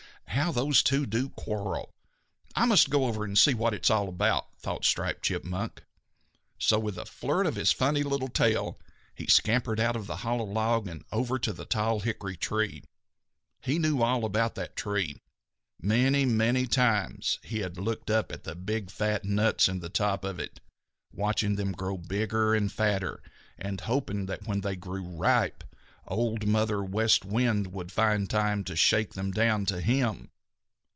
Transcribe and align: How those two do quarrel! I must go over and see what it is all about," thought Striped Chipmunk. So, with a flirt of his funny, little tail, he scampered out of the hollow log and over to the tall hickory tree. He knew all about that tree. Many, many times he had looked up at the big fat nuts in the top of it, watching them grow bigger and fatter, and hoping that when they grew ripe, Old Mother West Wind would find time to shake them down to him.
How 0.41 0.53
those 0.53 0.81
two 0.81 1.05
do 1.05 1.27
quarrel! 1.29 1.91
I 2.55 2.65
must 2.65 2.89
go 2.89 3.03
over 3.05 3.25
and 3.25 3.37
see 3.37 3.53
what 3.53 3.73
it 3.73 3.83
is 3.85 3.89
all 3.89 4.07
about," 4.07 4.47
thought 4.57 4.85
Striped 4.85 5.23
Chipmunk. 5.23 5.83
So, 6.57 6.79
with 6.79 6.97
a 6.97 7.05
flirt 7.05 7.45
of 7.45 7.55
his 7.55 7.73
funny, 7.73 8.01
little 8.01 8.29
tail, 8.29 8.79
he 9.13 9.27
scampered 9.27 9.77
out 9.77 9.97
of 9.97 10.07
the 10.07 10.15
hollow 10.17 10.45
log 10.45 10.87
and 10.87 11.03
over 11.11 11.37
to 11.39 11.51
the 11.51 11.65
tall 11.65 11.99
hickory 11.99 12.37
tree. 12.37 12.81
He 13.59 13.77
knew 13.77 14.01
all 14.01 14.23
about 14.23 14.55
that 14.55 14.77
tree. 14.77 15.17
Many, 15.81 16.25
many 16.25 16.65
times 16.65 17.37
he 17.43 17.59
had 17.59 17.77
looked 17.77 18.09
up 18.09 18.31
at 18.31 18.45
the 18.45 18.55
big 18.55 18.89
fat 18.89 19.25
nuts 19.25 19.67
in 19.67 19.79
the 19.81 19.89
top 19.89 20.23
of 20.23 20.39
it, 20.39 20.61
watching 21.11 21.55
them 21.57 21.73
grow 21.73 21.97
bigger 21.97 22.55
and 22.55 22.71
fatter, 22.71 23.21
and 23.59 23.81
hoping 23.81 24.27
that 24.27 24.47
when 24.47 24.61
they 24.61 24.77
grew 24.77 25.03
ripe, 25.03 25.65
Old 26.07 26.45
Mother 26.47 26.83
West 26.83 27.23
Wind 27.23 27.67
would 27.71 27.91
find 27.91 28.27
time 28.29 28.63
to 28.65 28.75
shake 28.75 29.13
them 29.13 29.31
down 29.31 29.65
to 29.67 29.79
him. 29.79 30.29